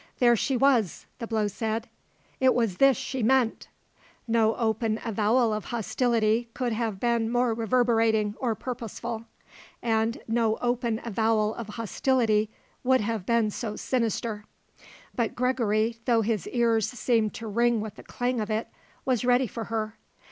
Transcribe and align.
There 0.17 0.35
she 0.35 0.57
was, 0.57 1.05
the 1.19 1.27
blow 1.27 1.45
said. 1.47 1.87
It 2.39 2.55
was 2.55 2.77
this 2.77 2.97
she 2.97 3.21
meant. 3.21 3.67
No 4.27 4.55
open 4.55 4.99
avowal 5.05 5.53
of 5.53 5.65
hostility 5.65 6.49
could 6.55 6.73
have 6.73 6.99
been 6.99 7.29
more 7.31 7.53
reverberating 7.53 8.33
or 8.39 8.55
purposeful, 8.55 9.25
and 9.79 10.19
no 10.27 10.57
open 10.59 10.99
avowal 11.05 11.53
of 11.53 11.67
hostility 11.67 12.49
would 12.83 13.01
have 13.01 13.27
been 13.27 13.51
so 13.51 13.75
sinister. 13.75 14.45
But 15.13 15.35
Gregory, 15.35 15.97
though 16.05 16.23
his 16.23 16.47
ears 16.47 16.87
seemed 16.89 17.35
to 17.35 17.45
ring 17.45 17.79
with 17.79 17.93
the 17.93 18.03
clang 18.03 18.39
of 18.41 18.49
it, 18.49 18.69
was 19.05 19.23
ready 19.23 19.45
for 19.45 19.65
her. 19.65 19.97